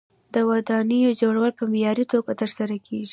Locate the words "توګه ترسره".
2.13-2.75